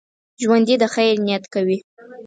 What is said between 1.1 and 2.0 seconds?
نیت کوي